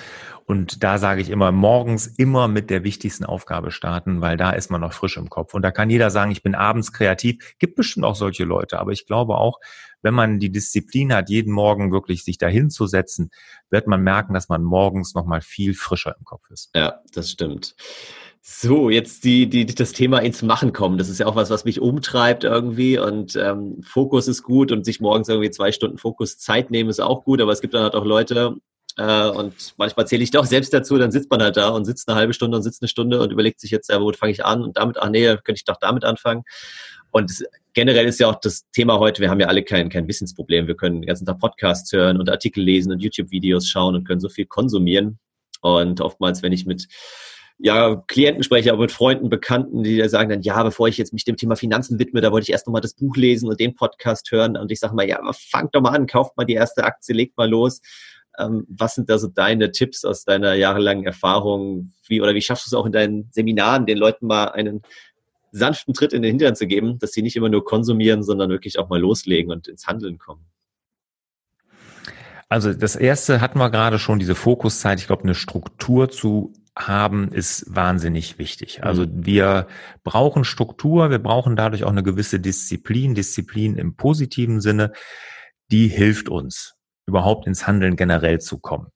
[0.47, 4.71] und da sage ich immer, morgens immer mit der wichtigsten Aufgabe starten, weil da ist
[4.71, 5.55] man noch frisch im Kopf.
[5.55, 7.55] Und da kann jeder sagen, ich bin abends kreativ.
[7.59, 9.59] Gibt bestimmt auch solche Leute, aber ich glaube auch,
[10.03, 13.31] wenn man die Disziplin hat, jeden Morgen wirklich sich dahin zu setzen,
[13.71, 16.71] wird man merken, dass man morgens nochmal viel frischer im Kopf ist.
[16.75, 17.75] Ja, das stimmt.
[18.47, 20.99] So, jetzt die, die, das Thema ins Machen kommen.
[20.99, 22.99] Das ist ja auch was, was mich umtreibt irgendwie.
[22.99, 27.01] Und ähm, Fokus ist gut und sich morgens irgendwie zwei Stunden Fokus Zeit nehmen ist
[27.01, 27.41] auch gut.
[27.41, 28.57] Aber es gibt dann halt auch Leute,
[28.99, 32.07] äh, und manchmal zähle ich doch selbst dazu, dann sitzt man halt da und sitzt
[32.07, 34.45] eine halbe Stunde und sitzt eine Stunde und überlegt sich jetzt, ja, wo fange ich
[34.45, 34.63] an?
[34.63, 36.43] Und damit, ach nee, könnte ich doch damit anfangen.
[37.13, 40.67] Und generell ist ja auch das Thema heute, wir haben ja alle kein, kein Wissensproblem.
[40.67, 44.21] Wir können den ganzen Tag Podcasts hören und Artikel lesen und YouTube-Videos schauen und können
[44.21, 45.19] so viel konsumieren.
[45.63, 46.89] Und oftmals, wenn ich mit
[47.59, 51.25] ja, Klienten spreche, aber mit Freunden, Bekannten, die sagen dann, ja, bevor ich jetzt mich
[51.25, 54.31] dem Thema Finanzen widme, da wollte ich erst nochmal das Buch lesen und den Podcast
[54.33, 54.57] hören.
[54.57, 57.15] Und ich sage mal, ja, aber fangt doch mal an, kauft mal die erste Aktie,
[57.15, 57.81] legt mal los.
[58.39, 61.93] Ähm, was sind da so deine Tipps aus deiner jahrelangen Erfahrung?
[62.09, 64.83] Wie, oder wie schaffst du es auch in deinen Seminaren, den Leuten mal einen
[65.53, 68.81] sanften Tritt in den Hintern zu geben, dass sie nicht immer nur konsumieren, sondern wirklich
[68.81, 70.45] auch mal loslegen und ins Handeln kommen?
[72.49, 75.01] Also das erste hatten wir gerade schon, diese Fokuszeit.
[75.01, 78.83] Ich glaube, eine Struktur zu haben, ist wahnsinnig wichtig.
[78.83, 79.27] Also mhm.
[79.27, 79.67] wir
[80.03, 84.93] brauchen Struktur, wir brauchen dadurch auch eine gewisse Disziplin, Disziplin im positiven Sinne,
[85.71, 86.75] die hilft uns,
[87.07, 88.89] überhaupt ins Handeln generell zu kommen.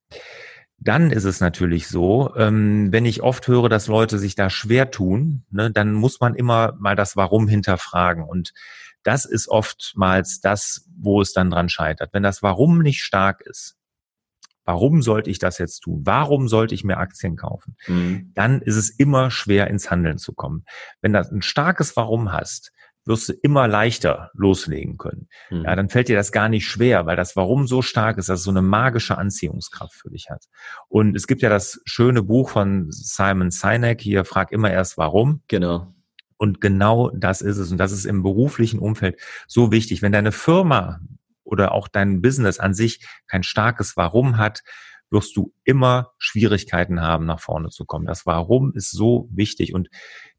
[0.80, 4.90] Dann ist es natürlich so, ähm, wenn ich oft höre, dass Leute sich da schwer
[4.90, 8.22] tun, ne, dann muss man immer mal das Warum hinterfragen.
[8.22, 8.52] Und
[9.02, 12.10] das ist oftmals das, wo es dann dran scheitert.
[12.12, 13.77] Wenn das Warum nicht stark ist,
[14.68, 16.02] warum sollte ich das jetzt tun?
[16.04, 17.74] Warum sollte ich mir Aktien kaufen?
[17.86, 18.32] Mhm.
[18.34, 20.66] Dann ist es immer schwer ins Handeln zu kommen.
[21.00, 22.70] Wenn du ein starkes Warum hast,
[23.06, 25.28] wirst du immer leichter loslegen können.
[25.48, 25.62] Mhm.
[25.64, 28.40] Ja, dann fällt dir das gar nicht schwer, weil das Warum so stark ist, dass
[28.40, 30.44] es so eine magische Anziehungskraft für dich hat.
[30.88, 35.40] Und es gibt ja das schöne Buch von Simon Sinek hier, frag immer erst warum.
[35.48, 35.94] Genau.
[36.36, 37.72] Und genau das ist es.
[37.72, 40.02] Und das ist im beruflichen Umfeld so wichtig.
[40.02, 41.00] Wenn deine Firma
[41.48, 44.62] oder auch dein Business an sich kein starkes Warum hat,
[45.10, 48.06] wirst du immer Schwierigkeiten haben, nach vorne zu kommen.
[48.06, 49.74] Das Warum ist so wichtig.
[49.74, 49.88] Und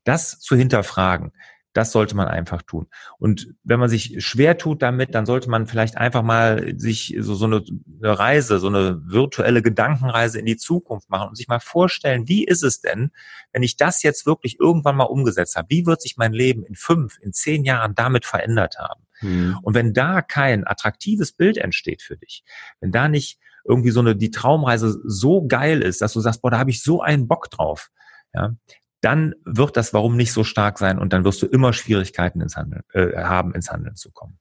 [0.04, 1.32] das zu hinterfragen,
[1.74, 2.88] das sollte man einfach tun.
[3.20, 7.36] Und wenn man sich schwer tut damit, dann sollte man vielleicht einfach mal sich so,
[7.36, 7.64] so eine,
[8.02, 12.44] eine Reise, so eine virtuelle Gedankenreise in die Zukunft machen und sich mal vorstellen, wie
[12.44, 13.12] ist es denn,
[13.54, 15.70] wenn ich das jetzt wirklich irgendwann mal umgesetzt habe?
[15.70, 19.04] Wie wird sich mein Leben in fünf, in zehn Jahren damit verändert haben?
[19.22, 19.60] Mhm.
[19.62, 22.44] Und wenn da kein attraktives Bild entsteht für dich,
[22.80, 26.50] wenn da nicht irgendwie so eine, die Traumreise so geil ist, dass du sagst, boah,
[26.50, 27.90] da habe ich so einen Bock drauf,
[28.34, 28.56] ja,
[29.02, 32.58] dann wird das Warum nicht so stark sein und dann wirst du immer Schwierigkeiten ins
[32.58, 34.38] Handeln, äh, haben, ins Handeln zu kommen.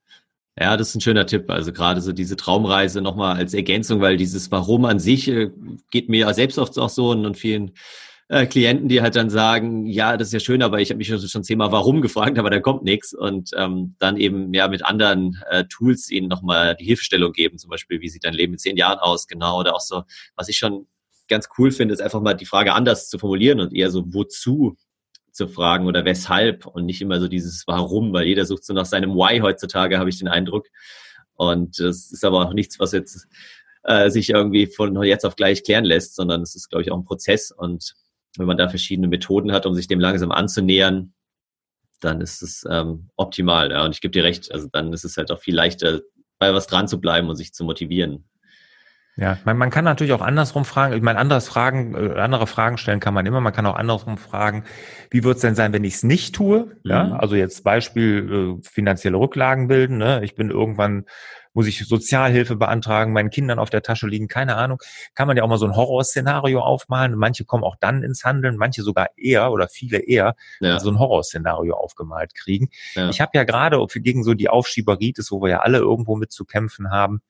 [0.61, 1.51] Ja, das ist ein schöner Tipp.
[1.51, 5.51] Also gerade so diese Traumreise nochmal als Ergänzung, weil dieses Warum an sich äh,
[5.91, 7.73] geht mir ja selbst oft auch so und, vielen
[8.29, 11.09] äh, Klienten, die halt dann sagen, ja, das ist ja schön, aber ich habe mich
[11.09, 15.41] schon zehnmal warum gefragt, aber da kommt nichts und ähm, dann eben ja mit anderen
[15.49, 18.77] äh, Tools ihnen nochmal die Hilfestellung geben, zum Beispiel, wie sieht dein Leben in zehn
[18.77, 20.03] Jahren aus, genau, oder auch so,
[20.35, 20.87] was ich schon
[21.29, 24.77] ganz cool finde, ist einfach mal die Frage anders zu formulieren und eher so wozu
[25.33, 28.87] zu fragen oder weshalb und nicht immer so dieses Warum, weil jeder sucht so nach
[28.87, 30.67] seinem Why heutzutage, habe ich den Eindruck.
[31.35, 33.29] Und das ist aber auch nichts, was jetzt
[33.85, 36.99] äh, sich irgendwie von jetzt auf gleich klären lässt, sondern es ist, glaube ich, auch
[36.99, 37.53] ein Prozess.
[37.53, 37.95] Und
[38.37, 41.15] wenn man da verschiedene Methoden hat, um sich dem langsam anzunähern,
[42.01, 43.71] dann ist es ähm, optimal.
[43.71, 43.85] Ja.
[43.85, 46.01] Und ich gebe dir recht, also dann ist es halt auch viel leichter,
[46.39, 48.29] bei was dran zu bleiben und sich zu motivieren.
[49.19, 50.95] Ja, man, man kann natürlich auch andersrum fragen.
[50.95, 53.41] Ich meine, anderes Fragen, äh, andere Fragen stellen kann man immer.
[53.41, 54.63] Man kann auch andersrum fragen,
[55.11, 56.67] wie wird es denn sein, wenn ich es nicht tue?
[56.85, 56.91] Mhm.
[56.91, 59.99] Ja, also jetzt Beispiel äh, finanzielle Rücklagen bilden.
[59.99, 60.21] Ne?
[60.23, 61.05] Ich bin irgendwann
[61.53, 64.81] muss ich Sozialhilfe beantragen, meinen Kindern auf der Tasche liegen, keine Ahnung.
[65.17, 67.17] Kann man ja auch mal so ein Horrorszenario aufmalen.
[67.17, 70.79] Manche kommen auch dann ins Handeln, manche sogar eher oder viele eher ja.
[70.79, 72.69] so ein Horrorszenario aufgemalt kriegen.
[72.95, 73.09] Ja.
[73.09, 76.45] Ich habe ja gerade gegen so die Aufschieberitis, wo wir ja alle irgendwo mit zu
[76.45, 77.23] kämpfen haben,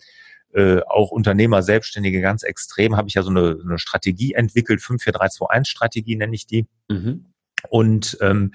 [0.54, 6.16] äh, auch Unternehmer, Selbstständige ganz extrem, habe ich ja so eine, eine Strategie entwickelt, 54321-Strategie
[6.16, 6.66] nenne ich die.
[6.88, 7.26] Mhm.
[7.68, 8.52] Und ähm,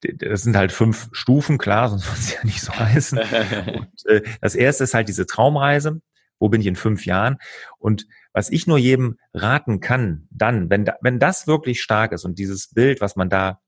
[0.00, 3.18] das sind halt fünf Stufen, klar, sonst würde es ja nicht so heißen.
[3.74, 6.00] Und, äh, das erste ist halt diese Traumreise.
[6.40, 7.38] Wo bin ich in fünf Jahren?
[7.78, 12.24] Und was ich nur jedem raten kann, dann, wenn, da, wenn das wirklich stark ist
[12.24, 13.60] und dieses Bild, was man da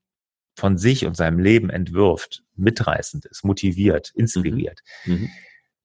[0.57, 5.31] von sich und seinem Leben entwirft, mitreißend ist, motiviert, inspiriert, mhm.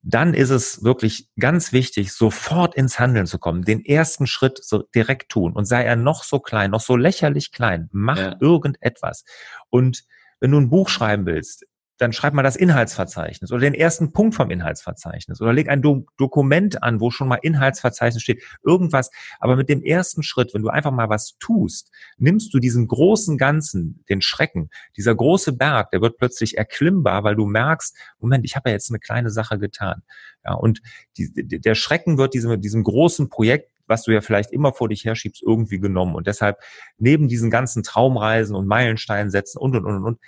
[0.08, 4.84] Dann ist es wirklich ganz wichtig, sofort ins Handeln zu kommen, den ersten Schritt so
[4.94, 8.36] direkt tun und sei er noch so klein, noch so lächerlich klein, mach ja.
[8.40, 9.26] irgendetwas.
[9.72, 10.04] Und
[10.40, 11.66] wenn du ein Buch schreiben willst,
[11.98, 16.06] dann schreib mal das Inhaltsverzeichnis oder den ersten Punkt vom Inhaltsverzeichnis oder leg ein Do
[16.18, 19.12] Dokument an, wo schon mal Inhaltsverzeichnis steht, irgendwas.
[19.40, 23.38] Aber mit dem ersten Schritt, wenn du einfach mal was tust, nimmst du diesen großen
[23.38, 28.56] Ganzen, den Schrecken, dieser große Berg, der wird plötzlich erklimmbar, weil du merkst, Moment, ich
[28.56, 30.04] habe ja jetzt eine kleine Sache getan.
[30.44, 30.82] Ja, und
[31.18, 35.06] die, der Schrecken wird diesem, diesem großen Projekt was du ja vielleicht immer vor dich
[35.06, 36.16] herschiebst, irgendwie genommen.
[36.16, 36.58] Und deshalb
[36.98, 40.20] neben diesen ganzen Traumreisen und Meilensteinen setzen und, und, und, und,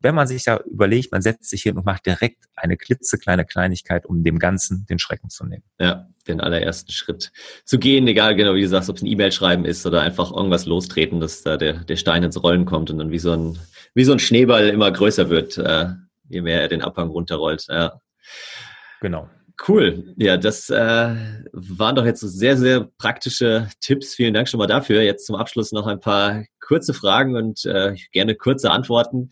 [0.00, 4.06] wenn man sich da überlegt, man setzt sich hin und macht direkt eine klitzekleine Kleinigkeit,
[4.06, 5.64] um dem Ganzen den Schrecken zu nehmen.
[5.80, 7.32] Ja, den allerersten Schritt
[7.64, 10.32] zu gehen, egal genau wie du sagst, ob es ein E-Mail schreiben ist oder einfach
[10.32, 13.58] irgendwas lostreten, dass da der, der Stein ins Rollen kommt und dann wie so ein,
[13.94, 15.88] wie so ein Schneeball immer größer wird, äh,
[16.28, 17.66] je mehr er den Abhang runterrollt.
[17.68, 18.00] Ja.
[19.00, 19.28] Genau.
[19.66, 20.14] Cool.
[20.18, 21.14] Ja, das äh,
[21.52, 24.14] waren doch jetzt so sehr, sehr praktische Tipps.
[24.14, 25.02] Vielen Dank schon mal dafür.
[25.02, 29.30] Jetzt zum Abschluss noch ein paar kurze Fragen und äh, gerne kurze Antworten.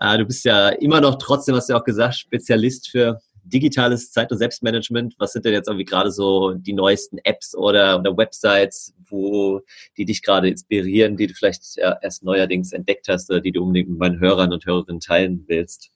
[0.00, 4.10] Äh, du bist ja immer noch trotzdem, hast du ja auch gesagt, Spezialist für digitales
[4.12, 5.14] Zeit- und Selbstmanagement.
[5.18, 9.60] Was sind denn jetzt irgendwie gerade so die neuesten Apps oder, oder Websites, wo
[9.98, 13.90] die dich gerade inspirieren, die du vielleicht erst neuerdings entdeckt hast oder die du unbedingt
[13.90, 15.90] mit meinen Hörern und Hörerinnen teilen willst?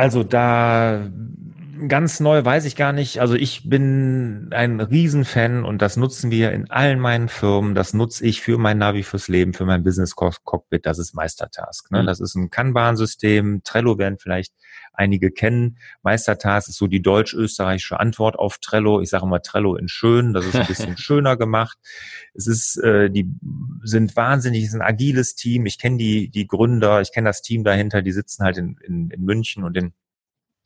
[0.00, 1.10] Also da
[1.88, 3.20] ganz neu weiß ich gar nicht.
[3.20, 7.74] Also ich bin ein Riesenfan und das nutzen wir in allen meinen Firmen.
[7.74, 10.86] Das nutze ich für mein Navi fürs Leben, für mein Business Cockpit.
[10.86, 11.90] Das ist Meistertask.
[11.90, 12.02] Ne?
[12.02, 12.06] Mhm.
[12.06, 13.62] Das ist ein Kanban-System.
[13.64, 14.52] Trello werden vielleicht
[14.92, 15.78] einige kennen.
[16.02, 19.00] Meistertask ist so die deutsch-österreichische Antwort auf Trello.
[19.00, 20.32] Ich sage immer Trello in schön.
[20.32, 21.78] Das ist ein bisschen schöner gemacht.
[22.34, 23.28] Es ist, äh, die
[23.82, 25.66] sind wahnsinnig, es ist ein agiles Team.
[25.66, 28.02] Ich kenne die, die Gründer, ich kenne das Team dahinter.
[28.02, 29.92] Die sitzen halt in, in, in München und in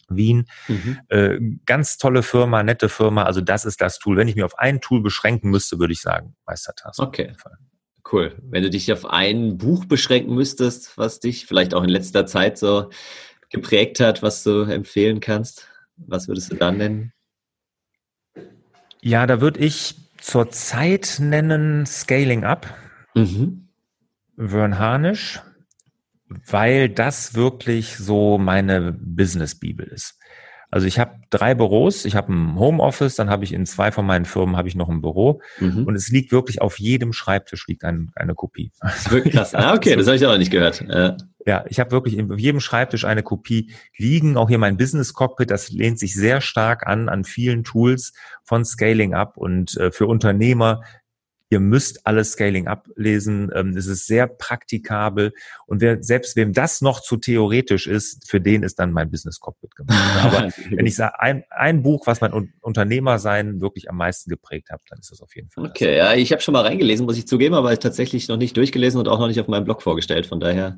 [0.09, 0.47] Wien.
[0.69, 0.99] Mhm.
[1.09, 3.25] Äh, ganz tolle Firma, nette Firma.
[3.25, 4.17] Also das ist das Tool.
[4.17, 7.01] Wenn ich mir auf ein Tool beschränken müsste, würde ich sagen, Meistertask.
[7.01, 7.33] Okay.
[8.11, 8.35] Cool.
[8.43, 12.59] Wenn du dich auf ein Buch beschränken müsstest, was dich vielleicht auch in letzter Zeit
[12.59, 12.91] so
[13.51, 17.13] geprägt hat, was du empfehlen kannst, was würdest du dann nennen?
[19.01, 22.75] Ja, da würde ich zur Zeit nennen Scaling Up.
[23.15, 23.69] Mhm.
[24.37, 25.41] Vern Harnisch
[26.47, 30.19] weil das wirklich so meine Business-Bibel ist.
[30.75, 34.05] Also ich habe drei Büros, ich habe ein Homeoffice, dann habe ich in zwei von
[34.05, 35.85] meinen Firmen habe ich noch ein Büro mhm.
[35.85, 38.73] und es liegt wirklich auf jedem Schreibtisch liegt ein, eine Kopie.
[39.09, 39.55] Wirklich krass.
[39.55, 40.85] Ah, okay, das habe ich aber nicht gehört.
[40.89, 41.17] Ja,
[41.47, 44.37] ja ich habe wirklich in jedem Schreibtisch eine Kopie liegen.
[44.37, 48.65] Auch hier mein Business Cockpit, das lehnt sich sehr stark an an vielen Tools von
[48.65, 50.81] Scaling Up und äh, für Unternehmer
[51.51, 53.51] Ihr müsst alles Scaling ablesen.
[53.55, 55.33] Ähm, es ist sehr praktikabel.
[55.67, 59.41] Und wer, selbst wem das noch zu theoretisch ist, für den ist dann mein Business
[59.41, 60.25] Cockpit gemacht.
[60.25, 64.81] Aber wenn ich sage, ein, ein Buch, was mein Unternehmersein wirklich am meisten geprägt hat,
[64.89, 65.67] dann ist das auf jeden Fall.
[65.67, 65.97] Okay, das.
[65.97, 69.09] ja, ich habe schon mal reingelesen, muss ich zugeben, aber tatsächlich noch nicht durchgelesen und
[69.09, 70.27] auch noch nicht auf meinem Blog vorgestellt.
[70.27, 70.77] Von daher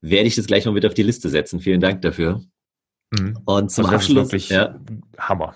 [0.00, 1.60] werde ich das gleich mal mit auf die Liste setzen.
[1.60, 2.42] Vielen Dank dafür.
[3.10, 3.38] Mhm.
[3.46, 4.48] Und zum also Abschluss.
[4.48, 4.78] ja.
[5.18, 5.54] Hammer.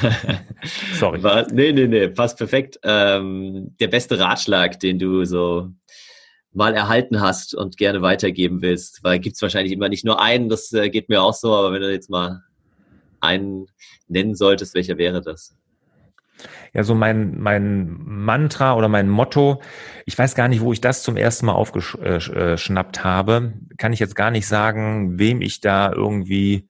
[0.94, 1.22] Sorry.
[1.22, 2.78] War, nee, nee, nee, passt perfekt.
[2.82, 5.70] Ähm, der beste Ratschlag, den du so
[6.52, 10.48] mal erhalten hast und gerne weitergeben willst, weil gibt es wahrscheinlich immer nicht nur einen,
[10.48, 12.42] das äh, geht mir auch so, aber wenn du jetzt mal
[13.20, 13.66] einen
[14.06, 15.56] nennen solltest, welcher wäre das?
[16.72, 19.60] Ja, so mein, mein Mantra oder mein Motto,
[20.06, 23.92] ich weiß gar nicht, wo ich das zum ersten Mal aufgeschnappt äh, äh, habe, kann
[23.92, 26.68] ich jetzt gar nicht sagen, wem ich da irgendwie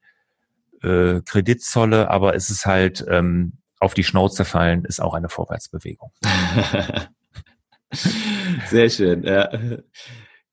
[0.85, 5.29] äh, Kredit zolle, aber es ist halt ähm, auf die Schnauze fallen, ist auch eine
[5.29, 6.13] Vorwärtsbewegung.
[8.71, 9.25] Sehr schön.
[9.25, 9.51] Ja.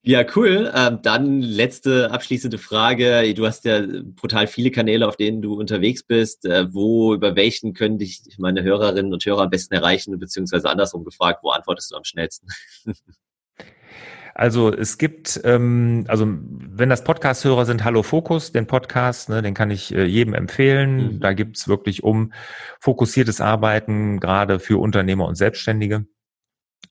[0.03, 0.71] Ja, cool.
[0.75, 3.31] Ähm, dann letzte abschließende Frage.
[3.35, 3.83] Du hast ja
[4.15, 6.43] brutal viele Kanäle, auf denen du unterwegs bist.
[6.45, 11.03] Äh, wo, über welchen können dich meine Hörerinnen und Hörer am besten erreichen, beziehungsweise andersrum
[11.03, 12.47] gefragt, wo antwortest du am schnellsten?
[14.41, 19.54] Also es gibt, ähm, also wenn das Podcast-Hörer sind, Hallo Fokus, den Podcast, ne, den
[19.54, 20.95] kann ich äh, jedem empfehlen.
[20.95, 21.19] Mhm.
[21.19, 22.34] Da gibt's wirklich um
[22.80, 26.08] fokussiertes Arbeiten, gerade für Unternehmer und Selbstständige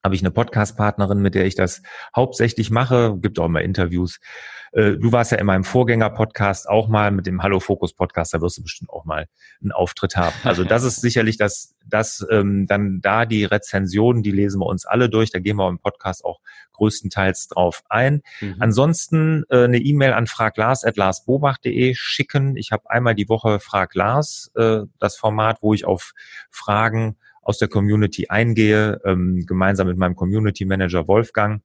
[0.05, 1.83] habe ich eine Podcast-Partnerin, mit der ich das
[2.15, 3.19] hauptsächlich mache.
[3.21, 4.21] Gibt auch immer Interviews.
[4.73, 8.41] Äh, du warst ja in meinem Vorgänger-Podcast auch mal mit dem Hallo Fokus Podcast, da
[8.41, 9.27] wirst du bestimmt auch mal
[9.61, 10.35] einen Auftritt haben.
[10.45, 14.87] Also das ist sicherlich das, das ähm, dann da die Rezensionen, die lesen wir uns
[14.87, 15.31] alle durch.
[15.31, 16.41] Da gehen wir im Podcast auch
[16.73, 18.23] größtenteils drauf ein.
[18.41, 18.57] Mhm.
[18.61, 22.57] Ansonsten äh, eine E-Mail an fraglars.larsbobach.de schicken.
[22.57, 26.13] Ich habe einmal die Woche Frag Lars, äh, das Format, wo ich auf
[26.51, 31.63] Fragen aus der Community eingehe, ähm, gemeinsam mit meinem Community Manager Wolfgang.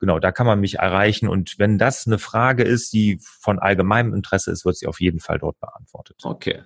[0.00, 1.28] Genau, da kann man mich erreichen.
[1.28, 5.20] Und wenn das eine Frage ist, die von allgemeinem Interesse ist, wird sie auf jeden
[5.20, 6.16] Fall dort beantwortet.
[6.24, 6.62] Okay.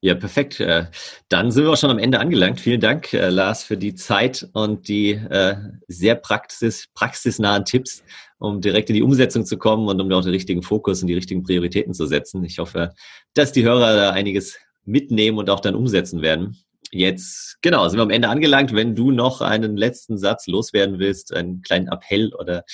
[0.00, 0.60] Ja, perfekt.
[0.60, 0.86] Äh,
[1.28, 2.60] dann sind wir auch schon am Ende angelangt.
[2.60, 5.56] Vielen Dank, äh, Lars, für die Zeit und die äh,
[5.88, 8.04] sehr praxis, praxisnahen Tipps,
[8.38, 11.14] um direkt in die Umsetzung zu kommen und um auch den richtigen Fokus und die
[11.14, 12.44] richtigen Prioritäten zu setzen.
[12.44, 12.94] Ich hoffe,
[13.34, 16.56] dass die Hörer da einiges mitnehmen und auch dann umsetzen werden.
[16.90, 18.74] Jetzt, genau, sind wir am Ende angelangt.
[18.74, 22.64] Wenn du noch einen letzten Satz loswerden willst, einen kleinen Appell oder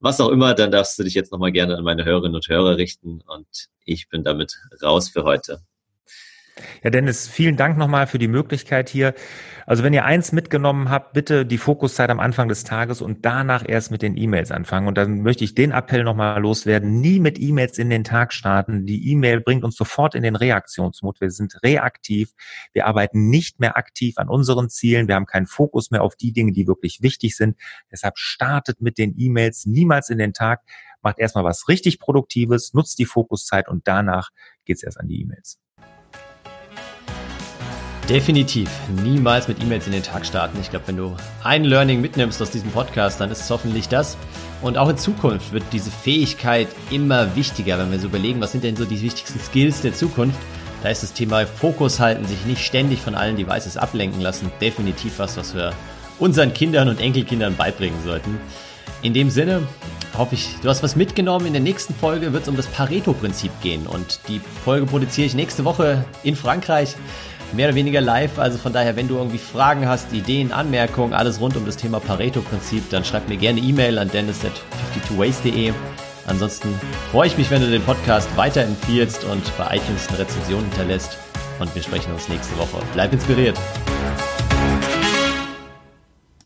[0.00, 2.76] was auch immer, dann darfst du dich jetzt nochmal gerne an meine Hörerinnen und Hörer
[2.76, 3.20] richten.
[3.26, 5.62] Und ich bin damit raus für heute.
[6.82, 9.14] Ja, Dennis, vielen Dank nochmal für die Möglichkeit hier.
[9.66, 13.62] Also wenn ihr eins mitgenommen habt, bitte die Fokuszeit am Anfang des Tages und danach
[13.68, 14.88] erst mit den E-Mails anfangen.
[14.88, 17.00] Und dann möchte ich den Appell nochmal loswerden.
[17.00, 18.86] Nie mit E-Mails in den Tag starten.
[18.86, 21.20] Die E-Mail bringt uns sofort in den Reaktionsmut.
[21.20, 22.32] Wir sind reaktiv.
[22.72, 25.06] Wir arbeiten nicht mehr aktiv an unseren Zielen.
[25.06, 27.56] Wir haben keinen Fokus mehr auf die Dinge, die wirklich wichtig sind.
[27.92, 30.62] Deshalb startet mit den E-Mails niemals in den Tag.
[31.02, 34.30] Macht erstmal was richtig Produktives, nutzt die Fokuszeit und danach
[34.64, 35.58] geht's erst an die E-Mails.
[38.10, 38.68] Definitiv
[39.04, 40.58] niemals mit E-Mails in den Tag starten.
[40.60, 44.18] Ich glaube, wenn du ein Learning mitnimmst aus diesem Podcast, dann ist es hoffentlich das.
[44.62, 48.64] Und auch in Zukunft wird diese Fähigkeit immer wichtiger, wenn wir so überlegen, was sind
[48.64, 50.40] denn so die wichtigsten Skills der Zukunft.
[50.82, 55.20] Da ist das Thema Fokus halten, sich nicht ständig von allen Devices ablenken lassen, definitiv
[55.20, 55.72] was, was wir
[56.18, 58.40] unseren Kindern und Enkelkindern beibringen sollten.
[59.02, 59.62] In dem Sinne,
[60.18, 61.46] hoffe ich, du hast was mitgenommen.
[61.46, 63.86] In der nächsten Folge wird es um das Pareto-Prinzip gehen.
[63.86, 66.96] Und die Folge produziere ich nächste Woche in Frankreich.
[67.52, 68.38] Mehr oder weniger live.
[68.38, 72.00] Also von daher, wenn du irgendwie Fragen hast, Ideen, Anmerkungen, alles rund um das Thema
[72.00, 75.72] Pareto-Prinzip, dann schreib mir gerne E-Mail an dennis.52ways.de.
[76.26, 76.68] Ansonsten
[77.10, 81.18] freue ich mich, wenn du den Podcast weiterempfiehlst und bei iTunes eine Rezension hinterlässt.
[81.58, 82.78] Und wir sprechen uns nächste Woche.
[82.94, 83.58] Bleib inspiriert.